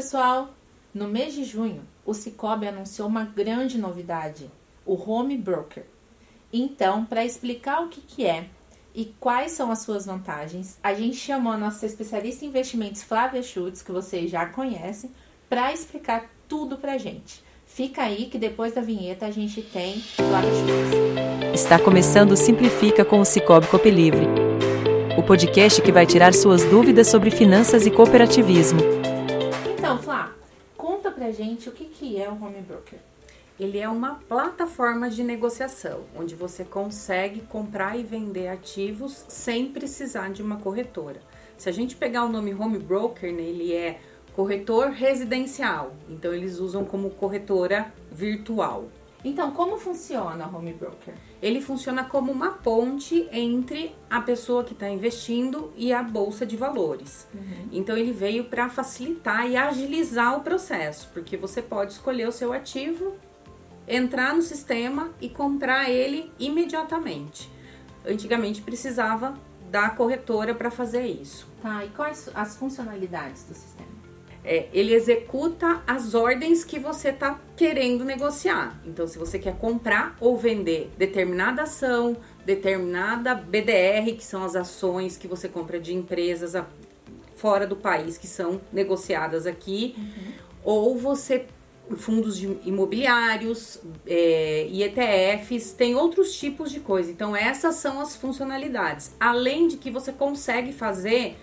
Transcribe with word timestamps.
pessoal! 0.00 0.48
No 0.94 1.06
mês 1.06 1.34
de 1.34 1.44
junho, 1.44 1.82
o 2.06 2.14
Cicobi 2.14 2.66
anunciou 2.66 3.06
uma 3.06 3.22
grande 3.22 3.76
novidade, 3.76 4.50
o 4.86 4.94
Home 4.94 5.36
Broker. 5.36 5.84
Então, 6.50 7.04
para 7.04 7.22
explicar 7.22 7.82
o 7.82 7.88
que, 7.88 8.00
que 8.00 8.24
é 8.24 8.46
e 8.94 9.14
quais 9.20 9.52
são 9.52 9.70
as 9.70 9.80
suas 9.80 10.06
vantagens, 10.06 10.78
a 10.82 10.94
gente 10.94 11.18
chamou 11.18 11.52
a 11.52 11.58
nossa 11.58 11.84
especialista 11.84 12.46
em 12.46 12.48
investimentos, 12.48 13.02
Flávia 13.02 13.42
Schultz, 13.42 13.82
que 13.82 13.92
vocês 13.92 14.30
já 14.30 14.46
conhecem, 14.46 15.10
para 15.50 15.70
explicar 15.70 16.30
tudo 16.48 16.78
para 16.78 16.96
gente. 16.96 17.44
Fica 17.66 18.02
aí 18.02 18.24
que 18.24 18.38
depois 18.38 18.72
da 18.72 18.80
vinheta 18.80 19.26
a 19.26 19.30
gente 19.30 19.60
tem 19.60 20.00
Flávia 20.00 20.50
Schultz. 20.50 21.60
Está 21.60 21.78
começando 21.78 22.38
Simplifica 22.38 23.04
com 23.04 23.20
o 23.20 23.24
Cicobi 23.26 23.66
Copelivre, 23.66 24.26
o 25.18 25.22
podcast 25.22 25.82
que 25.82 25.92
vai 25.92 26.06
tirar 26.06 26.32
suas 26.32 26.64
dúvidas 26.64 27.08
sobre 27.08 27.30
finanças 27.30 27.84
e 27.84 27.90
cooperativismo. 27.90 28.99
Pra 31.20 31.32
gente 31.32 31.68
o 31.68 31.72
que, 31.72 31.84
que 31.84 32.18
é 32.18 32.30
o 32.30 32.32
Home 32.32 32.62
Broker. 32.62 32.98
Ele 33.58 33.78
é 33.78 33.86
uma 33.86 34.14
plataforma 34.26 35.10
de 35.10 35.22
negociação, 35.22 36.04
onde 36.16 36.34
você 36.34 36.64
consegue 36.64 37.42
comprar 37.42 37.94
e 37.94 38.02
vender 38.02 38.48
ativos 38.48 39.26
sem 39.28 39.70
precisar 39.70 40.30
de 40.30 40.40
uma 40.42 40.56
corretora. 40.56 41.20
Se 41.58 41.68
a 41.68 41.72
gente 41.72 41.94
pegar 41.94 42.24
o 42.24 42.30
nome 42.30 42.54
Home 42.54 42.78
Broker, 42.78 43.30
né, 43.34 43.42
ele 43.42 43.70
é 43.70 44.00
corretor 44.34 44.92
residencial, 44.92 45.92
então 46.08 46.32
eles 46.32 46.58
usam 46.58 46.86
como 46.86 47.10
corretora 47.10 47.92
virtual. 48.10 48.88
Então, 49.24 49.50
como 49.50 49.76
funciona 49.76 50.46
o 50.46 50.56
Home 50.56 50.72
Broker? 50.72 51.14
Ele 51.42 51.60
funciona 51.60 52.04
como 52.04 52.32
uma 52.32 52.52
ponte 52.52 53.28
entre 53.30 53.94
a 54.08 54.20
pessoa 54.20 54.64
que 54.64 54.72
está 54.72 54.88
investindo 54.88 55.72
e 55.76 55.92
a 55.92 56.02
bolsa 56.02 56.46
de 56.46 56.56
valores. 56.56 57.28
Uhum. 57.34 57.68
Então, 57.70 57.96
ele 57.96 58.12
veio 58.12 58.44
para 58.44 58.68
facilitar 58.68 59.48
e 59.48 59.56
agilizar 59.56 60.38
o 60.38 60.40
processo, 60.40 61.10
porque 61.12 61.36
você 61.36 61.60
pode 61.60 61.92
escolher 61.92 62.28
o 62.28 62.32
seu 62.32 62.52
ativo 62.52 63.14
entrar 63.86 64.34
no 64.34 64.40
sistema 64.40 65.10
e 65.20 65.28
comprar 65.28 65.90
ele 65.90 66.32
imediatamente. 66.38 67.50
Antigamente 68.06 68.62
precisava 68.62 69.34
da 69.70 69.90
corretora 69.90 70.54
para 70.54 70.70
fazer 70.70 71.06
isso. 71.06 71.48
Tá, 71.60 71.84
e 71.84 71.90
quais 71.90 72.30
as 72.34 72.56
funcionalidades 72.56 73.44
do 73.44 73.54
sistema? 73.54 73.99
É, 74.42 74.68
ele 74.72 74.94
executa 74.94 75.82
as 75.86 76.14
ordens 76.14 76.64
que 76.64 76.78
você 76.78 77.10
está 77.10 77.38
querendo 77.56 78.04
negociar. 78.04 78.80
Então, 78.86 79.06
se 79.06 79.18
você 79.18 79.38
quer 79.38 79.56
comprar 79.58 80.16
ou 80.18 80.36
vender 80.36 80.90
determinada 80.96 81.62
ação, 81.62 82.16
determinada 82.44 83.34
BDR, 83.34 84.16
que 84.16 84.24
são 84.24 84.42
as 84.42 84.56
ações 84.56 85.16
que 85.16 85.28
você 85.28 85.48
compra 85.48 85.78
de 85.78 85.94
empresas 85.94 86.54
fora 87.36 87.66
do 87.66 87.76
país 87.76 88.18
que 88.18 88.26
são 88.26 88.60
negociadas 88.72 89.46
aqui, 89.46 89.94
uhum. 89.96 90.32
ou 90.62 90.98
você 90.98 91.46
fundos 91.96 92.40
imobiliários 92.40 93.80
é, 94.06 94.66
e 94.70 94.82
ETFs, 94.82 95.72
tem 95.72 95.94
outros 95.94 96.38
tipos 96.38 96.70
de 96.70 96.80
coisa. 96.80 97.10
Então, 97.10 97.34
essas 97.34 97.76
são 97.76 98.00
as 98.00 98.14
funcionalidades. 98.14 99.12
Além 99.18 99.66
de 99.66 99.76
que 99.76 99.90
você 99.90 100.12
consegue 100.12 100.72
fazer 100.72 101.36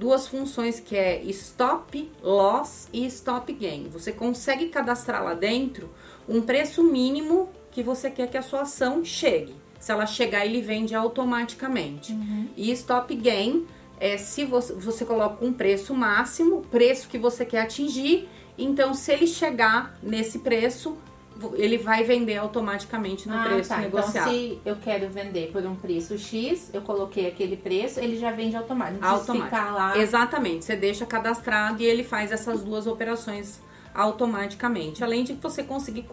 duas 0.00 0.26
funções 0.26 0.80
que 0.80 0.96
é 0.96 1.22
stop 1.24 2.10
loss 2.22 2.88
e 2.92 3.06
stop 3.06 3.52
gain. 3.52 3.88
Você 3.90 4.10
consegue 4.10 4.68
cadastrar 4.68 5.22
lá 5.22 5.34
dentro 5.34 5.90
um 6.28 6.40
preço 6.40 6.82
mínimo 6.82 7.50
que 7.70 7.82
você 7.82 8.10
quer 8.10 8.28
que 8.28 8.38
a 8.38 8.42
sua 8.42 8.62
ação 8.62 9.04
chegue. 9.04 9.54
Se 9.78 9.92
ela 9.92 10.06
chegar, 10.06 10.44
ele 10.44 10.60
vende 10.60 10.94
automaticamente. 10.94 12.12
Uhum. 12.12 12.48
E 12.56 12.72
stop 12.72 13.14
gain 13.14 13.66
é 14.00 14.16
se 14.16 14.44
você, 14.44 14.72
você 14.72 15.04
coloca 15.04 15.44
um 15.44 15.52
preço 15.52 15.94
máximo, 15.94 16.62
preço 16.70 17.08
que 17.08 17.18
você 17.18 17.44
quer 17.44 17.60
atingir 17.60 18.26
então, 18.60 18.92
se 18.92 19.10
ele 19.10 19.26
chegar 19.26 19.98
nesse 20.02 20.40
preço, 20.40 20.98
ele 21.54 21.78
vai 21.78 22.04
vender 22.04 22.36
automaticamente 22.36 23.28
no 23.28 23.34
ah, 23.34 23.44
preço 23.44 23.68
tá. 23.68 23.78
negociado. 23.78 24.28
Então, 24.28 24.32
se 24.32 24.60
eu 24.64 24.76
quero 24.76 25.08
vender 25.08 25.50
por 25.52 25.64
um 25.64 25.74
preço 25.74 26.18
X, 26.18 26.70
eu 26.72 26.82
coloquei 26.82 27.26
aquele 27.26 27.56
preço, 27.56 28.00
ele 28.00 28.16
já 28.16 28.30
vende 28.30 28.56
automático. 28.56 29.04
Automático. 29.04 29.44
ficar 29.44 29.72
lá. 29.72 29.98
Exatamente. 29.98 30.64
Você 30.64 30.76
deixa 30.76 31.06
cadastrado 31.06 31.82
e 31.82 31.86
ele 31.86 32.04
faz 32.04 32.32
essas 32.32 32.62
duas 32.62 32.86
operações 32.86 33.60
automaticamente. 33.94 35.02
Além 35.02 35.24
de 35.24 35.34
que 35.34 35.42
você 35.42 35.62
conseguir. 35.62 36.06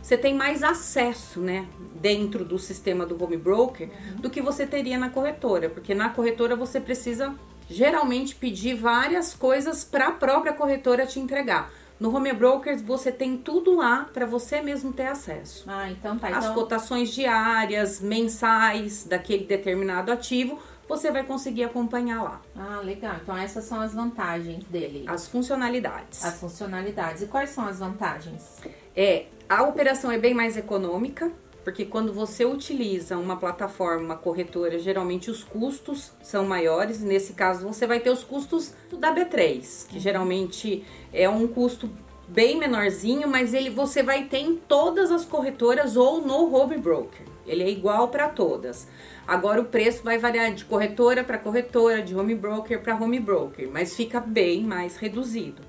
Você 0.00 0.16
tem 0.16 0.34
mais 0.34 0.62
acesso, 0.62 1.40
né? 1.40 1.66
Dentro 1.94 2.44
do 2.44 2.58
sistema 2.58 3.04
do 3.04 3.22
home 3.22 3.36
broker 3.36 3.88
uhum. 3.88 4.16
do 4.20 4.30
que 4.30 4.40
você 4.40 4.66
teria 4.66 4.98
na 4.98 5.10
corretora. 5.10 5.68
Porque 5.68 5.94
na 5.94 6.08
corretora 6.08 6.54
você 6.54 6.80
precisa 6.80 7.34
geralmente 7.68 8.34
pedir 8.34 8.74
várias 8.74 9.34
coisas 9.34 9.84
para 9.84 10.08
a 10.08 10.12
própria 10.12 10.52
corretora 10.52 11.06
te 11.06 11.18
entregar 11.18 11.70
no 11.98 12.14
Home 12.14 12.32
Brokers 12.32 12.82
você 12.82 13.12
tem 13.12 13.36
tudo 13.36 13.76
lá 13.76 14.08
para 14.12 14.26
você 14.26 14.60
mesmo 14.60 14.92
ter 14.92 15.06
acesso. 15.06 15.64
Ah, 15.66 15.90
então 15.90 16.18
tá. 16.18 16.28
As 16.28 16.44
então... 16.44 16.54
cotações 16.54 17.10
diárias, 17.10 18.00
mensais 18.00 19.04
daquele 19.04 19.44
determinado 19.44 20.10
ativo, 20.10 20.58
você 20.88 21.10
vai 21.10 21.24
conseguir 21.24 21.64
acompanhar 21.64 22.22
lá. 22.22 22.40
Ah, 22.56 22.80
legal. 22.82 23.16
Então 23.22 23.36
essas 23.36 23.64
são 23.64 23.80
as 23.80 23.94
vantagens 23.94 24.64
dele. 24.64 25.04
As 25.06 25.28
funcionalidades. 25.28 26.24
As 26.24 26.38
funcionalidades. 26.38 27.22
E 27.22 27.26
quais 27.26 27.50
são 27.50 27.66
as 27.66 27.78
vantagens? 27.78 28.60
É, 28.96 29.26
a 29.48 29.62
operação 29.62 30.10
é 30.10 30.18
bem 30.18 30.34
mais 30.34 30.56
econômica, 30.56 31.30
porque 31.64 31.86
quando 31.86 32.12
você 32.12 32.44
utiliza 32.44 33.16
uma 33.16 33.36
plataforma, 33.36 34.04
uma 34.04 34.16
corretora, 34.16 34.78
geralmente 34.78 35.30
os 35.30 35.42
custos 35.42 36.12
são 36.22 36.44
maiores. 36.44 37.00
Nesse 37.00 37.32
caso, 37.32 37.66
você 37.66 37.86
vai 37.86 38.00
ter 38.00 38.10
os 38.10 38.22
custos 38.22 38.74
da 38.92 39.12
B3, 39.14 39.88
que 39.88 39.98
geralmente 39.98 40.84
é 41.12 41.26
um 41.26 41.48
custo 41.48 41.88
bem 42.28 42.58
menorzinho, 42.58 43.26
mas 43.26 43.54
ele 43.54 43.70
você 43.70 44.02
vai 44.02 44.24
ter 44.24 44.38
em 44.38 44.56
todas 44.56 45.10
as 45.10 45.24
corretoras 45.24 45.96
ou 45.96 46.20
no 46.20 46.54
home 46.54 46.76
broker. 46.76 47.26
Ele 47.46 47.62
é 47.62 47.70
igual 47.70 48.08
para 48.08 48.28
todas. 48.28 48.86
Agora 49.26 49.60
o 49.60 49.64
preço 49.64 50.02
vai 50.02 50.18
variar 50.18 50.52
de 50.52 50.64
corretora 50.64 51.24
para 51.24 51.38
corretora, 51.38 52.02
de 52.02 52.14
home 52.14 52.34
broker 52.34 52.82
para 52.82 52.94
home 52.94 53.18
broker, 53.18 53.68
mas 53.70 53.96
fica 53.96 54.20
bem 54.20 54.62
mais 54.62 54.96
reduzido. 54.96 55.62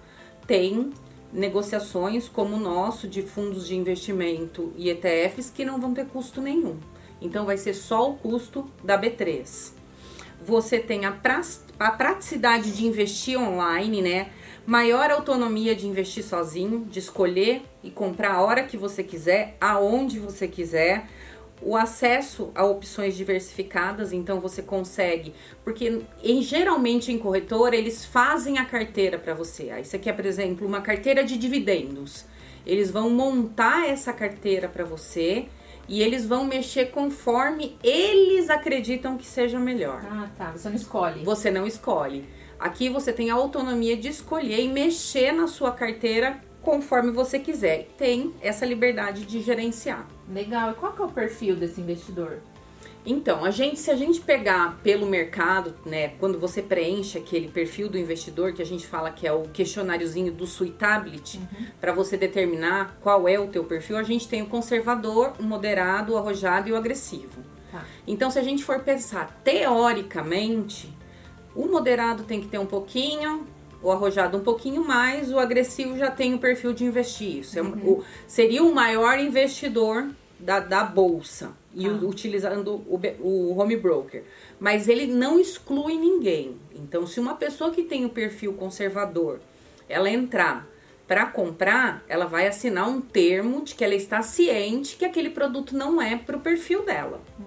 Tem 0.46 0.92
negociações 1.36 2.30
como 2.30 2.56
o 2.56 2.60
nosso 2.60 3.08
de 3.08 3.22
fundos 3.22 3.68
de 3.68 3.76
investimento 3.76 4.74
e 4.78 4.90
ETFs 4.90 5.50
que 5.50 5.66
não 5.66 5.80
vão 5.80 5.94
ter 5.94 6.06
custo 6.08 6.42
nenhum. 6.42 6.78
Então 7.22 7.46
vai 7.46 7.58
ser 7.58 7.74
só 7.74 8.10
o 8.10 8.16
custo 8.16 8.66
da 8.84 9.00
B3. 9.00 9.74
Você 10.44 10.80
tem 10.80 11.06
a, 11.06 11.12
pra, 11.12 11.42
a 11.80 11.92
praticidade 11.92 12.72
de 12.72 12.86
investir 12.86 13.40
online, 13.40 14.02
né? 14.02 14.30
Maior 14.66 15.12
autonomia 15.12 15.76
de 15.76 15.88
investir 15.88 16.24
sozinho, 16.24 16.86
de 16.90 17.00
escolher 17.00 17.64
e 17.84 17.92
comprar 17.92 18.34
a 18.34 18.42
hora 18.42 18.64
que 18.64 18.78
você 18.78 19.04
quiser, 19.04 19.56
aonde 19.60 20.20
você 20.20 20.48
quiser 20.48 21.08
o 21.62 21.76
acesso 21.76 22.52
a 22.54 22.66
opções 22.66 23.16
diversificadas, 23.16 24.12
então 24.12 24.40
você 24.40 24.62
consegue, 24.62 25.34
porque 25.64 26.02
em, 26.24 26.42
geralmente 26.42 27.12
em 27.12 27.18
corretora 27.18 27.76
eles 27.76 28.06
fazem 28.06 28.58
a 28.58 28.66
carteira 28.66 29.18
para 29.18 29.34
você. 29.34 29.72
Aí 29.72 29.84
você 29.84 29.98
quer, 29.98 30.14
por 30.14 30.26
exemplo, 30.26 30.68
uma 30.68 30.82
carteira 30.82 31.24
de 31.24 31.38
dividendos. 31.38 32.26
Eles 32.66 32.92
vão 32.92 33.10
montar 33.10 33.88
essa 33.88 34.12
carteira 34.12 34.68
para 34.68 34.84
você 34.84 35.48
e 35.88 36.02
eles 36.02 36.26
vão 36.26 36.46
mexer 36.46 36.86
conforme 36.92 37.78
eles 37.84 38.50
acreditam 38.50 39.18
que 39.18 39.26
seja 39.26 39.60
melhor. 39.60 40.02
Ah, 40.04 40.30
tá. 40.36 40.52
Você 40.52 40.70
não 40.70 40.76
escolhe. 40.76 41.24
Você 41.24 41.52
não 41.52 41.68
escolhe. 41.68 42.26
Aqui 42.60 42.90
você 42.90 43.14
tem 43.14 43.30
a 43.30 43.36
autonomia 43.36 43.96
de 43.96 44.08
escolher 44.08 44.62
e 44.62 44.68
mexer 44.68 45.32
na 45.32 45.48
sua 45.48 45.72
carteira 45.72 46.42
conforme 46.66 47.12
você 47.12 47.38
quiser. 47.38 47.88
Tem 47.96 48.34
essa 48.42 48.66
liberdade 48.66 49.24
de 49.24 49.40
gerenciar. 49.40 50.08
Legal. 50.28 50.72
E 50.72 50.74
qual 50.74 50.92
que 50.94 51.02
é 51.02 51.06
o 51.06 51.10
perfil 51.10 51.56
desse 51.56 51.80
investidor? 51.80 52.40
Então, 53.06 53.46
a 53.46 53.52
gente, 53.52 53.80
se 53.80 53.92
a 53.92 53.96
gente 53.96 54.20
pegar 54.20 54.80
pelo 54.82 55.06
mercado, 55.06 55.76
né, 55.86 56.14
quando 56.20 56.40
você 56.40 56.60
preenche 56.60 57.20
aquele 57.20 57.48
perfil 57.48 57.88
do 57.88 58.00
investidor, 58.00 58.52
que 58.52 58.64
a 58.64 58.66
gente 58.66 58.88
fala 58.88 59.12
que 59.12 59.28
é 59.28 59.32
o 59.32 59.44
questionáriozinho 59.44 60.32
do 60.32 60.48
Suitability, 60.48 61.38
uhum. 61.38 61.68
para 61.80 61.94
você 61.94 62.18
determinar 62.18 62.98
qual 63.02 63.28
é 63.28 63.40
o 63.40 63.46
teu 63.46 63.64
perfil, 63.64 63.96
a 63.96 64.04
gente 64.04 64.28
tem 64.28 64.42
o 64.42 64.48
conservador, 64.48 65.34
o 65.40 65.44
moderado, 65.44 66.14
o 66.14 66.18
arrojado 66.18 66.68
e 66.68 66.72
o 66.72 66.76
agressivo. 66.76 67.44
Tá. 67.72 67.86
Então, 68.08 68.32
se 68.32 68.40
a 68.40 68.44
gente 68.44 68.64
for 68.64 68.80
pensar 68.80 69.40
teoricamente, 69.44 70.92
o 71.56 71.68
moderado 71.68 72.24
tem 72.24 72.42
que 72.42 72.48
ter 72.48 72.58
um 72.58 72.66
pouquinho, 72.66 73.46
o 73.86 73.92
arrojado 73.92 74.36
um 74.36 74.42
pouquinho 74.42 74.84
mais, 74.84 75.32
o 75.32 75.38
agressivo 75.38 75.96
já 75.96 76.10
tem 76.10 76.34
o 76.34 76.40
perfil 76.40 76.74
de 76.74 76.84
investir. 76.84 77.42
Isso 77.42 77.60
é 77.60 77.62
uhum. 77.62 78.00
o, 78.00 78.04
seria 78.28 78.64
o 78.64 78.74
maior 78.74 79.20
investidor 79.20 80.10
da, 80.40 80.60
da 80.60 80.84
bolsa 80.84 81.52
e 81.72 81.86
ah. 81.86 81.92
utilizando 81.92 82.84
o, 82.88 83.00
o 83.20 83.60
home 83.60 83.78
broker. 83.78 84.24
Mas 84.60 84.88
ele 84.88 85.06
não 85.06 85.40
exclui 85.40 85.98
ninguém. 86.00 86.58
Então, 86.74 87.06
se 87.06 87.20
uma 87.20 87.36
pessoa 87.36 87.70
que 87.70 87.84
tem 87.84 88.06
o 88.06 88.10
perfil 88.10 88.54
conservador, 88.54 89.40
ela 89.88 90.10
entrar 90.10 90.68
para 91.08 91.28
comprar, 91.28 92.04
ela 92.08 92.26
vai 92.26 92.48
assinar 92.48 92.90
um 92.90 93.00
termo 93.00 93.64
de 93.64 93.76
que 93.76 93.84
ela 93.84 93.94
está 93.94 94.24
ciente 94.24 94.96
que 94.96 95.06
aquele 95.06 95.30
produto 95.30 95.78
não 95.78 96.02
é 96.02 96.16
para 96.16 96.36
o 96.36 96.40
perfil 96.40 96.84
dela. 96.84 97.22
Hum, 97.40 97.44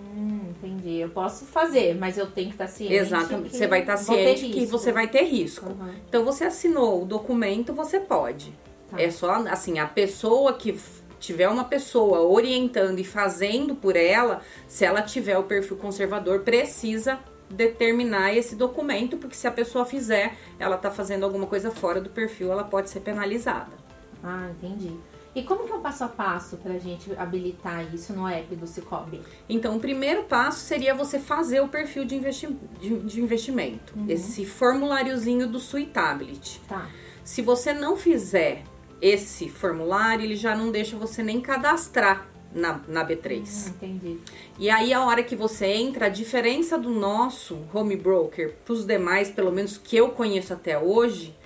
Eu 0.97 1.11
posso 1.11 1.45
fazer, 1.45 1.95
mas 1.95 2.17
eu 2.17 2.27
tenho 2.27 2.49
que 2.49 2.55
estar 2.55 2.67
ciente. 2.69 2.95
Exatamente. 2.95 3.57
Você 3.57 3.67
vai 3.67 3.81
estar 3.81 3.97
ciente 3.97 4.49
que 4.49 4.67
você 4.67 4.93
vai 4.93 5.09
ter 5.09 5.25
risco. 5.25 5.71
Uhum. 5.71 5.95
Então 6.09 6.25
você 6.25 6.45
assinou 6.45 7.03
o 7.03 7.05
documento, 7.05 7.73
você 7.73 8.01
pode. 8.01 8.53
Tá. 8.91 9.01
É 9.01 9.11
só 9.11 9.33
assim, 9.49 9.79
a 9.79 9.87
pessoa 9.87 10.53
que 10.55 10.79
tiver 11.19 11.49
uma 11.49 11.65
pessoa 11.65 12.21
orientando 12.21 12.99
e 12.99 13.05
fazendo 13.05 13.75
por 13.75 13.97
ela, 13.97 14.41
se 14.67 14.85
ela 14.85 15.03
tiver 15.03 15.37
o 15.37 15.45
perfil 15.45 15.77
conservador, 15.77 16.41
precisa 16.41 17.19
determinar 17.51 18.35
esse 18.35 18.55
documento, 18.55 19.17
porque 19.17 19.35
se 19.35 19.47
a 19.47 19.51
pessoa 19.51 19.85
fizer, 19.85 20.37
ela 20.59 20.77
tá 20.77 20.91
fazendo 20.91 21.25
alguma 21.25 21.47
coisa 21.47 21.71
fora 21.71 22.01
do 22.01 22.11
perfil, 22.11 22.53
ela 22.53 22.65
pode 22.65 22.91
ser 22.91 23.01
penalizada. 23.01 23.73
Ah, 24.23 24.51
entendi. 24.51 24.97
E 25.35 25.43
como 25.43 25.65
que 25.67 25.73
é 25.73 25.77
o 25.77 25.81
passo 25.81 26.05
a 26.05 26.09
passo 26.09 26.57
pra 26.57 26.79
gente 26.79 27.13
habilitar 27.17 27.95
isso 27.95 28.13
no 28.13 28.27
app 28.27 28.57
do 28.57 28.67
Cicobi? 28.67 29.21
Então, 29.49 29.77
o 29.77 29.81
primeiro 29.81 30.25
passo 30.25 30.61
seria 30.61 30.95
você 30.95 31.19
fazer 31.19 31.61
o 31.61 31.69
perfil 31.69 32.05
de, 32.05 32.17
investi- 32.17 32.57
de- 32.81 32.99
de 33.01 33.21
investimento, 33.21 33.93
esse 34.09 34.45
formuláriozinho 34.45 35.47
do 35.47 35.61
Sui 35.61 35.87
Tablet. 35.87 36.61
Tá. 36.69 36.89
Se 37.23 37.43
você 37.43 37.73
não 37.73 37.97
fizer 37.97 38.63
esse 39.01 39.49
formulário, 39.49 40.25
ele 40.25 40.35
já 40.35 40.57
não 40.57 40.73
deixa 40.73 40.97
você 40.97 41.23
nem 41.23 41.41
cadastrar 41.41 42.27
na, 42.53 42.81
na 42.89 43.07
B3. 43.07 43.37
Hum, 43.47 43.69
entendi. 43.77 44.19
E 44.59 44.71
aí, 44.71 44.93
a 44.93 45.05
hora 45.05 45.23
que 45.23 45.37
você 45.37 45.67
entra, 45.67 46.07
a 46.07 46.09
diferença 46.09 46.77
do 46.79 46.89
nosso 46.91 47.59
home 47.73 47.95
broker 47.97 48.55
para 48.65 48.73
os 48.73 48.85
demais, 48.85 49.31
pelo 49.31 49.53
menos 49.53 49.77
que 49.77 49.97
eu 49.97 50.09
conheço 50.09 50.53
até 50.53 50.77
hoje, 50.79 51.37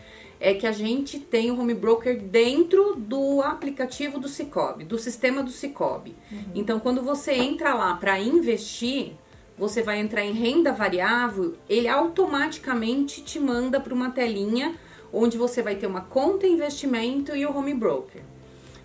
é 0.44 0.52
que 0.54 0.66
a 0.66 0.72
gente 0.72 1.20
tem 1.20 1.52
o 1.52 1.58
home 1.58 1.72
broker 1.72 2.20
dentro 2.20 2.96
do 2.96 3.40
aplicativo 3.40 4.18
do 4.18 4.28
Cicobi, 4.28 4.82
do 4.82 4.98
sistema 4.98 5.40
do 5.40 5.50
Cicobi. 5.50 6.16
Então, 6.52 6.80
quando 6.80 7.00
você 7.00 7.32
entra 7.32 7.72
lá 7.72 7.94
para 7.94 8.18
investir, 8.18 9.12
você 9.56 9.84
vai 9.84 10.00
entrar 10.00 10.24
em 10.24 10.32
renda 10.32 10.72
variável, 10.72 11.54
ele 11.68 11.86
automaticamente 11.86 13.22
te 13.22 13.38
manda 13.38 13.78
para 13.80 13.94
uma 13.94 14.10
telinha 14.10 14.74
onde 15.12 15.38
você 15.38 15.62
vai 15.62 15.76
ter 15.76 15.86
uma 15.86 16.00
conta 16.00 16.44
investimento 16.44 17.36
e 17.36 17.46
o 17.46 17.56
home 17.56 17.72
broker. 17.72 18.22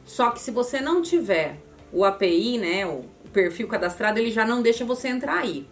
Só 0.06 0.30
que 0.30 0.40
se 0.40 0.52
você 0.52 0.80
não 0.80 1.02
tiver 1.02 1.58
o 1.92 2.06
API, 2.06 2.60
né, 2.60 2.86
o 2.86 3.04
perfil 3.34 3.68
cadastrado, 3.68 4.20
ele 4.20 4.30
já 4.30 4.46
não 4.46 4.62
deixa 4.62 4.86
você 4.86 5.08
entrar 5.08 5.40
aí. 5.40 5.68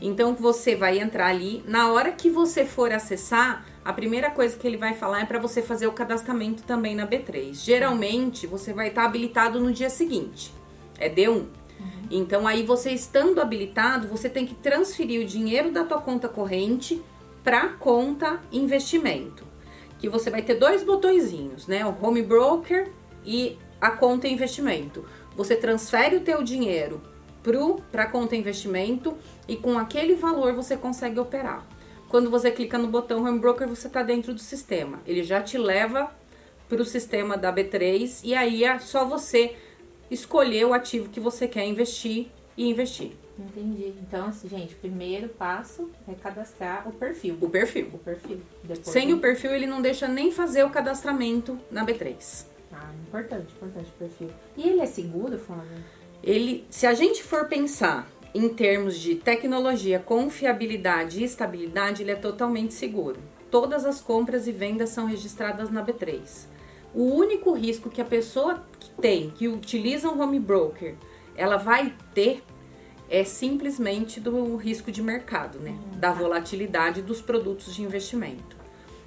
Então 0.00 0.34
você 0.34 0.76
vai 0.76 1.00
entrar 1.00 1.26
ali, 1.26 1.64
na 1.66 1.90
hora 1.90 2.12
que 2.12 2.30
você 2.30 2.64
for 2.64 2.92
acessar, 2.92 3.66
a 3.84 3.92
primeira 3.92 4.30
coisa 4.30 4.56
que 4.56 4.66
ele 4.66 4.76
vai 4.76 4.94
falar 4.94 5.22
é 5.22 5.24
para 5.24 5.38
você 5.38 5.62
fazer 5.62 5.86
o 5.86 5.92
cadastramento 5.92 6.62
também 6.64 6.94
na 6.94 7.06
B3. 7.06 7.54
Geralmente 7.54 8.46
você 8.46 8.72
vai 8.72 8.88
estar 8.88 9.04
habilitado 9.04 9.58
no 9.58 9.72
dia 9.72 9.88
seguinte. 9.88 10.52
É 10.98 11.08
D1. 11.08 11.46
Então 12.10 12.46
aí 12.46 12.62
você 12.62 12.90
estando 12.90 13.40
habilitado, 13.40 14.08
você 14.08 14.28
tem 14.28 14.44
que 14.44 14.54
transferir 14.54 15.22
o 15.22 15.24
dinheiro 15.24 15.70
da 15.70 15.84
tua 15.84 16.00
conta 16.00 16.28
corrente 16.28 17.00
para 17.42 17.68
conta 17.68 18.40
investimento. 18.52 19.44
Que 19.98 20.08
você 20.08 20.28
vai 20.28 20.42
ter 20.42 20.54
dois 20.54 20.82
botõezinhos, 20.82 21.66
né? 21.66 21.86
O 21.86 21.96
home 22.04 22.22
broker 22.22 22.90
e 23.24 23.56
a 23.80 23.90
conta 23.90 24.28
investimento. 24.28 25.06
Você 25.36 25.56
transfere 25.56 26.16
o 26.16 26.20
teu 26.20 26.42
dinheiro 26.42 27.00
para 27.90 28.02
a 28.02 28.06
conta 28.06 28.36
investimento 28.36 29.16
e 29.48 29.56
com 29.56 29.78
aquele 29.78 30.14
valor 30.14 30.52
você 30.52 30.76
consegue 30.76 31.18
operar. 31.18 31.66
Quando 32.10 32.28
você 32.28 32.50
clica 32.50 32.76
no 32.76 32.88
botão 32.88 33.24
home 33.24 33.38
broker, 33.38 33.68
você 33.68 33.86
está 33.86 34.02
dentro 34.02 34.34
do 34.34 34.40
sistema. 34.40 35.00
Ele 35.06 35.22
já 35.22 35.40
te 35.40 35.56
leva 35.56 36.12
para 36.68 36.82
o 36.82 36.84
sistema 36.84 37.36
da 37.36 37.54
B3 37.54 38.22
e 38.24 38.34
aí 38.34 38.64
é 38.64 38.76
só 38.80 39.04
você 39.04 39.54
escolher 40.10 40.66
o 40.66 40.74
ativo 40.74 41.08
que 41.08 41.20
você 41.20 41.46
quer 41.46 41.64
investir 41.64 42.26
e 42.56 42.68
investir. 42.68 43.12
Entendi. 43.38 43.94
Então, 44.02 44.26
assim, 44.26 44.48
gente, 44.48 44.74
primeiro 44.74 45.28
passo 45.28 45.88
é 46.08 46.12
cadastrar 46.14 46.88
o 46.88 46.92
perfil. 46.92 47.38
O 47.40 47.48
perfil. 47.48 47.90
O 47.94 47.98
perfil. 47.98 48.40
Depois 48.64 48.88
Sem 48.88 49.12
o 49.12 49.20
perfil, 49.20 49.54
ele 49.54 49.68
não 49.68 49.80
deixa 49.80 50.08
nem 50.08 50.32
fazer 50.32 50.64
o 50.64 50.70
cadastramento 50.70 51.56
na 51.70 51.86
B3. 51.86 52.44
Ah, 52.72 52.90
importante, 53.06 53.52
importante 53.54 53.88
o 53.88 53.98
perfil. 53.98 54.30
E 54.56 54.68
ele 54.68 54.80
é 54.80 54.86
seguro, 54.86 55.38
Flávia? 55.38 55.78
Ele, 56.24 56.64
se 56.68 56.88
a 56.88 56.92
gente 56.92 57.22
for 57.22 57.46
pensar 57.46 58.10
em 58.34 58.48
termos 58.48 58.98
de 58.98 59.16
tecnologia, 59.16 59.98
confiabilidade 59.98 61.20
e 61.20 61.24
estabilidade, 61.24 62.02
ele 62.02 62.12
é 62.12 62.16
totalmente 62.16 62.74
seguro. 62.74 63.18
Todas 63.50 63.84
as 63.84 64.00
compras 64.00 64.46
e 64.46 64.52
vendas 64.52 64.90
são 64.90 65.06
registradas 65.06 65.70
na 65.70 65.84
B3. 65.84 66.20
O 66.94 67.04
único 67.04 67.52
risco 67.52 67.90
que 67.90 68.00
a 68.00 68.04
pessoa 68.04 68.64
que 68.78 68.90
tem, 69.00 69.30
que 69.30 69.48
utiliza 69.48 70.08
um 70.08 70.20
home 70.20 70.38
broker, 70.38 70.94
ela 71.36 71.56
vai 71.56 71.92
ter 72.14 72.42
é 73.08 73.24
simplesmente 73.24 74.20
do 74.20 74.54
risco 74.54 74.92
de 74.92 75.02
mercado, 75.02 75.58
né? 75.58 75.76
Da 75.96 76.12
volatilidade 76.12 77.02
dos 77.02 77.20
produtos 77.20 77.74
de 77.74 77.82
investimento. 77.82 78.56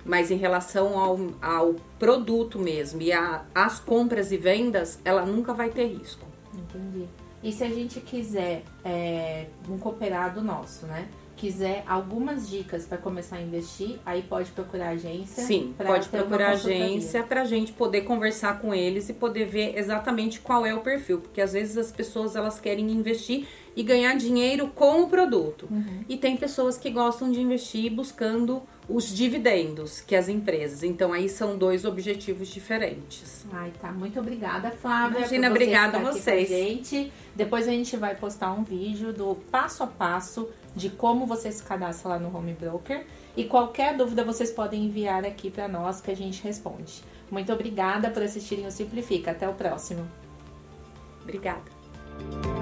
Mas 0.06 0.30
em 0.30 0.36
relação 0.36 1.00
ao, 1.00 1.18
ao 1.42 1.76
produto 1.98 2.60
mesmo 2.60 3.02
e 3.02 3.14
às 3.14 3.80
compras 3.80 4.34
e 4.34 4.38
vendas, 4.38 5.00
ela 5.06 5.26
nunca 5.26 5.54
vai 5.54 5.70
ter 5.70 5.86
risco. 5.86 6.26
Entendi. 6.54 7.08
E 7.44 7.52
se 7.52 7.64
a 7.64 7.70
gente 7.70 8.00
quiser, 8.00 8.64
é, 8.86 9.48
um 9.70 9.78
cooperado 9.78 10.42
nosso, 10.42 10.86
né? 10.86 11.08
Quiser 11.36 11.84
algumas 11.86 12.50
dicas 12.50 12.86
para 12.86 12.98
começar 12.98 13.36
a 13.36 13.42
investir, 13.42 14.00
aí 14.06 14.22
pode 14.22 14.52
procurar 14.52 14.88
a 14.88 14.92
agência. 14.92 15.44
Sim, 15.44 15.76
pode 15.78 16.08
procurar 16.08 16.52
a 16.52 16.52
agência 16.52 17.22
para 17.24 17.42
a 17.42 17.46
gente 17.46 17.74
poder 17.74 18.02
conversar 18.02 18.62
com 18.62 18.74
eles 18.74 19.10
e 19.10 19.14
poder 19.14 19.46
ver 19.46 19.78
exatamente 19.78 20.40
qual 20.40 20.66
é 20.66 20.74
o 20.74 20.80
perfil, 20.80 21.20
porque 21.20 21.42
às 21.42 21.52
vezes 21.52 21.78
as 21.78 21.92
pessoas 21.92 22.38
elas 22.38 22.62
querem 22.62 22.90
investir 22.92 23.46
e 23.76 23.84
ganhar 23.84 24.16
dinheiro 24.16 24.68
com 24.68 25.04
o 25.04 25.10
produto. 25.10 25.68
Uhum. 25.70 26.04
E 26.08 26.18
tem 26.18 26.38
pessoas 26.38 26.78
que 26.78 26.90
gostam 26.90 27.32
de 27.32 27.42
investir 27.42 27.92
buscando 27.92 28.62
os 28.88 29.08
dividendos 29.08 30.02
que 30.02 30.16
as 30.16 30.28
empresas. 30.28 30.84
Então 30.84 31.14
aí 31.14 31.30
são 31.30 31.58
dois 31.58 31.86
objetivos 31.86 32.48
diferentes. 32.50 33.46
Ai, 33.52 33.72
tá. 33.82 33.92
Muito 33.92 34.20
obrigada, 34.20 34.72
Flávia. 34.72 35.20
Imagina, 35.20 35.50
obrigada 35.50 35.98
a 35.98 36.02
vocês. 36.02 36.50
gente. 36.50 37.12
Depois 37.36 37.68
a 37.68 37.72
gente 37.72 37.96
vai 37.98 38.16
postar 38.16 38.52
um 38.54 38.64
vídeo 38.64 39.14
do 39.14 39.36
passo 39.50 39.84
a 39.84 39.88
passo 39.88 40.50
de 40.76 40.90
como 40.90 41.26
você 41.26 41.52
se 41.52 41.64
cadastra 41.64 42.10
lá 42.10 42.20
no 42.20 42.36
Home 42.36 42.54
Broker. 42.54 43.06
E 43.36 43.46
qualquer 43.46 43.98
dúvida 43.98 44.24
vocês 44.24 44.52
podem 44.52 44.86
enviar 44.86 45.26
aqui 45.26 45.50
para 45.50 45.68
nós 45.68 46.02
que 46.02 46.12
a 46.12 46.16
gente 46.16 46.44
responde. 46.44 47.04
Muito 47.32 47.52
obrigada 47.52 48.12
por 48.12 48.22
assistirem 48.22 48.68
o 48.68 48.72
Simplifica. 48.72 49.32
Até 49.32 49.50
o 49.50 49.54
próximo. 49.54 50.08
Obrigada. 51.24 52.53